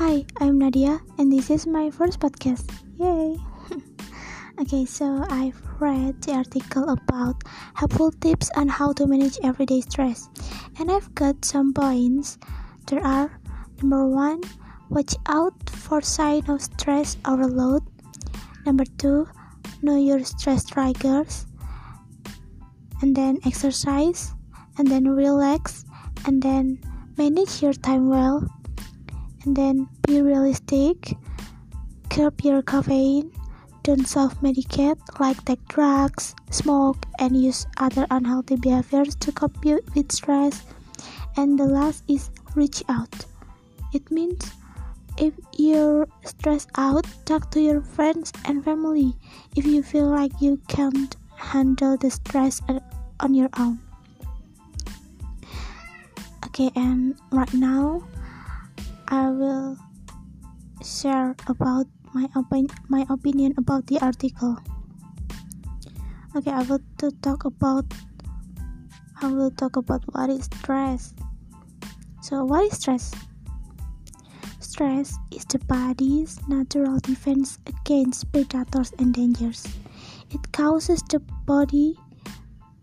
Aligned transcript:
Hi, 0.00 0.24
I'm 0.40 0.56
Nadia, 0.56 0.98
and 1.18 1.30
this 1.30 1.50
is 1.50 1.66
my 1.66 1.90
first 1.90 2.20
podcast. 2.20 2.64
Yay! 2.96 3.36
okay, 4.58 4.86
so 4.86 5.26
I've 5.28 5.60
read 5.78 6.22
the 6.22 6.40
article 6.40 6.88
about 6.88 7.44
helpful 7.74 8.10
tips 8.10 8.48
on 8.56 8.66
how 8.68 8.94
to 8.94 9.06
manage 9.06 9.36
everyday 9.44 9.82
stress, 9.82 10.30
and 10.78 10.90
I've 10.90 11.14
got 11.14 11.44
some 11.44 11.74
points. 11.74 12.38
There 12.86 13.04
are 13.04 13.28
number 13.82 14.08
one, 14.08 14.40
watch 14.88 15.12
out 15.28 15.68
for 15.68 16.00
sign 16.00 16.48
of 16.48 16.62
stress 16.62 17.18
overload. 17.28 17.84
Number 18.64 18.88
two, 18.96 19.28
know 19.82 20.00
your 20.00 20.24
stress 20.24 20.64
triggers, 20.64 21.44
and 23.02 23.14
then 23.14 23.36
exercise, 23.44 24.32
and 24.78 24.88
then 24.88 25.04
relax, 25.12 25.84
and 26.24 26.40
then 26.40 26.80
manage 27.18 27.60
your 27.60 27.74
time 27.74 28.08
well 28.08 28.48
and 29.44 29.56
then 29.56 29.88
be 30.06 30.20
realistic. 30.22 31.16
Curb 32.10 32.40
your 32.42 32.62
caffeine. 32.62 33.30
Don't 33.82 34.06
self-medicate 34.06 35.00
like 35.18 35.42
take 35.44 35.66
drugs 35.68 36.34
smoke 36.50 37.06
and 37.18 37.34
use 37.34 37.66
other 37.78 38.06
unhealthy 38.10 38.56
behaviors 38.56 39.14
to 39.16 39.32
cope 39.32 39.64
with 39.64 40.12
stress. 40.12 40.62
And 41.36 41.58
the 41.58 41.64
last 41.64 42.04
is 42.06 42.30
reach 42.54 42.82
out. 42.88 43.24
It 43.94 44.10
means 44.10 44.44
if 45.16 45.32
you're 45.56 46.06
stressed 46.24 46.70
out 46.76 47.06
talk 47.24 47.50
to 47.52 47.60
your 47.60 47.80
friends 47.80 48.32
and 48.44 48.64
family. 48.64 49.14
If 49.56 49.64
you 49.64 49.82
feel 49.82 50.06
like 50.06 50.32
you 50.40 50.60
can't 50.68 51.16
handle 51.36 51.96
the 51.96 52.10
stress 52.10 52.60
on 53.20 53.34
your 53.34 53.48
own. 53.58 53.80
Okay 56.46 56.70
and 56.76 57.16
right 57.32 57.52
now 57.54 58.02
I 59.10 59.28
will 59.28 59.76
share 60.86 61.34
about 61.50 61.86
my 62.14 62.30
my 62.88 63.04
opinion 63.10 63.54
about 63.58 63.86
the 63.90 63.98
article. 63.98 64.56
Okay, 66.36 66.54
I 66.54 66.62
will 66.62 66.78
to 67.02 67.10
talk 67.18 67.44
about 67.44 67.90
I 69.20 69.26
will 69.26 69.50
talk 69.50 69.74
about 69.74 70.06
what 70.14 70.30
is 70.30 70.46
stress. 70.46 71.12
So, 72.22 72.44
what 72.44 72.70
is 72.70 72.78
stress? 72.78 73.10
Stress 74.60 75.18
is 75.34 75.44
the 75.50 75.58
body's 75.66 76.38
natural 76.46 77.00
defense 77.00 77.58
against 77.66 78.30
predators 78.30 78.94
and 78.98 79.12
dangers. 79.12 79.66
It 80.30 80.52
causes 80.52 81.02
the 81.02 81.18
body 81.50 81.98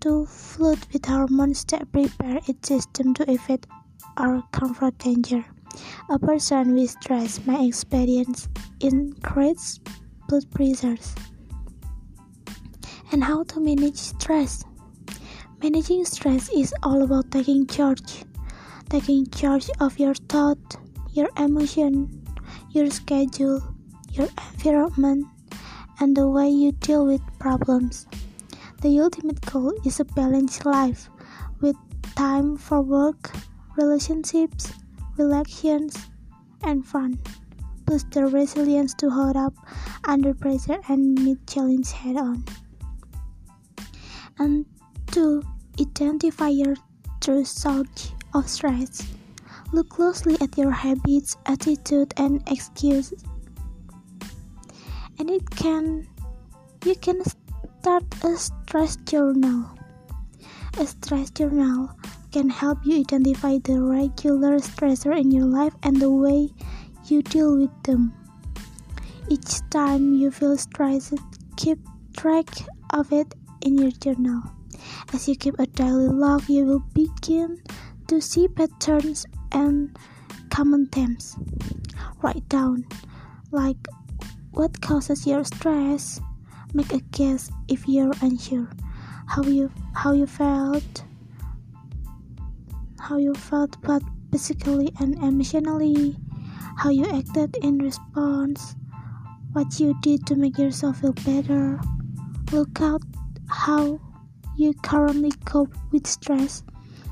to 0.01 0.25
flood 0.25 0.79
with 0.91 1.05
hormones 1.05 1.63
that 1.71 1.89
prepare 1.93 2.41
its 2.47 2.67
system 2.67 3.13
to 3.15 3.31
evade 3.31 3.65
or 4.19 4.43
confront 4.51 4.97
danger. 4.99 5.45
A 6.09 6.17
person 6.17 6.73
with 6.73 6.91
stress 6.91 7.45
may 7.45 7.67
experience 7.67 8.47
increased 8.79 9.81
blood 10.27 10.45
pressures. 10.51 11.15
And 13.11 13.23
how 13.23 13.43
to 13.43 13.59
manage 13.59 13.97
stress? 13.97 14.63
Managing 15.61 16.05
stress 16.05 16.49
is 16.49 16.73
all 16.83 17.01
about 17.01 17.31
taking 17.31 17.67
charge. 17.67 18.23
Taking 18.89 19.27
charge 19.27 19.69
of 19.79 19.99
your 19.99 20.13
thought, 20.13 20.77
your 21.11 21.29
emotion, 21.37 22.23
your 22.71 22.89
schedule, 22.89 23.61
your 24.11 24.27
environment, 24.53 25.25
and 25.99 26.15
the 26.15 26.27
way 26.27 26.49
you 26.49 26.71
deal 26.73 27.05
with 27.05 27.21
problems. 27.39 28.07
The 28.81 28.99
ultimate 28.99 29.41
goal 29.41 29.73
is 29.83 29.99
a 29.99 30.05
balanced 30.05 30.65
life 30.65 31.09
with 31.59 31.75
time 32.15 32.55
for 32.55 32.81
work, 32.81 33.31
relationships, 33.75 34.71
relaxations, 35.17 35.97
and 36.63 36.85
fun, 36.85 37.19
plus 37.85 38.03
the 38.11 38.25
resilience 38.25 38.93
to 38.95 39.09
hold 39.09 39.35
up 39.35 39.53
under 40.03 40.33
pressure 40.33 40.79
and 40.89 41.15
meet 41.23 41.45
challenges 41.47 41.91
head 41.91 42.17
on. 42.17 42.43
And 44.39 44.65
to 45.11 45.43
identify 45.79 46.49
your 46.49 46.75
true 47.21 47.45
source 47.45 48.11
of 48.33 48.47
stress, 48.47 49.01
look 49.71 49.89
closely 49.89 50.37
at 50.41 50.57
your 50.57 50.71
habits, 50.71 51.37
attitude, 51.45 52.13
and 52.17 52.41
excuses. 52.47 53.23
And 55.19 55.29
it 55.29 55.49
can 55.49 56.07
you 56.85 56.95
can 56.95 57.21
start 57.81 58.03
a 58.23 58.37
stress 58.37 58.95
journal. 58.97 59.65
A 60.79 60.85
stress 60.85 61.31
journal 61.31 61.89
can 62.31 62.49
help 62.49 62.79
you 62.85 62.99
identify 62.99 63.57
the 63.63 63.81
regular 63.81 64.59
stressor 64.59 65.17
in 65.17 65.31
your 65.31 65.45
life 65.45 65.73
and 65.83 65.99
the 66.01 66.11
way 66.11 66.49
you 67.05 67.21
deal 67.21 67.57
with 67.57 67.71
them. 67.83 68.13
Each 69.29 69.59
time 69.69 70.13
you 70.13 70.31
feel 70.31 70.57
stressed, 70.57 71.15
keep 71.55 71.79
track 72.15 72.47
of 72.91 73.11
it 73.11 73.33
in 73.61 73.77
your 73.77 73.91
journal. 73.91 74.41
As 75.13 75.27
you 75.27 75.35
keep 75.35 75.57
a 75.59 75.67
daily 75.67 76.07
log, 76.07 76.47
you 76.49 76.65
will 76.65 76.83
begin 76.93 77.61
to 78.07 78.21
see 78.21 78.47
patterns 78.47 79.25
and 79.51 79.97
common 80.49 80.87
themes. 80.87 81.35
Write 82.21 82.47
down, 82.49 82.85
like 83.51 83.87
what 84.51 84.81
causes 84.81 85.27
your 85.27 85.43
stress. 85.43 86.19
Make 86.73 86.93
a 86.93 86.99
guess 87.11 87.51
if 87.67 87.87
you're 87.87 88.13
unsure. 88.21 88.67
How 89.27 89.43
you 89.43 89.71
how 89.93 90.13
you 90.13 90.25
felt 90.25 91.03
how 92.99 93.17
you 93.17 93.33
felt 93.33 93.81
both 93.81 94.03
physically 94.31 94.91
and 94.99 95.15
emotionally, 95.15 96.17
how 96.77 96.89
you 96.89 97.05
acted 97.05 97.55
in 97.61 97.77
response, 97.79 98.75
what 99.53 99.79
you 99.79 99.95
did 100.01 100.25
to 100.27 100.35
make 100.35 100.57
yourself 100.57 101.01
feel 101.01 101.13
better. 101.13 101.79
Look 102.51 102.81
out 102.81 103.01
how 103.47 103.99
you 104.55 104.73
currently 104.83 105.31
cope 105.45 105.73
with 105.91 106.07
stress 106.07 106.63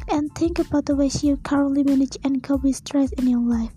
and 0.09 0.34
think 0.35 0.59
about 0.59 0.85
the 0.85 0.96
ways 0.96 1.23
you 1.23 1.38
currently 1.38 1.84
manage 1.84 2.17
and 2.23 2.44
cope 2.44 2.63
with 2.63 2.75
stress 2.75 3.12
in 3.13 3.28
your 3.28 3.41
life. 3.41 3.72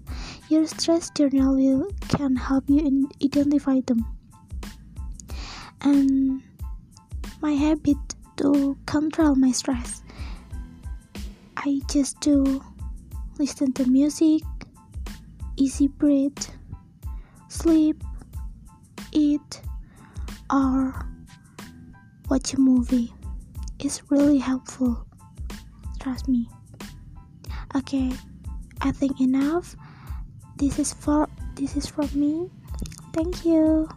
Your 0.48 0.66
stress 0.66 1.10
journal 1.10 1.56
will 1.56 1.90
can 2.08 2.36
help 2.36 2.64
you 2.68 3.08
identify 3.22 3.80
them. 3.86 4.04
And 5.80 6.42
my 7.40 7.52
habit 7.52 7.96
to 8.38 8.76
control 8.86 9.34
my 9.36 9.52
stress 9.52 10.02
I 11.60 11.80
just 11.90 12.20
do 12.20 12.62
listen 13.36 13.72
to 13.72 13.84
music, 13.90 14.42
easy 15.56 15.88
breathe, 15.88 16.38
sleep, 17.48 18.00
eat, 19.10 19.60
or 20.52 20.94
watch 22.30 22.54
a 22.54 22.60
movie. 22.60 23.12
It's 23.80 24.08
really 24.08 24.38
helpful. 24.38 25.04
Trust 25.98 26.28
me. 26.28 26.48
Okay, 27.74 28.12
I 28.80 28.92
think 28.92 29.20
enough. 29.20 29.74
This 30.58 30.78
is 30.78 30.94
for 30.94 31.28
this 31.56 31.74
is 31.74 31.88
from 31.88 32.08
me. 32.14 32.48
Thank 33.12 33.44
you. 33.44 33.88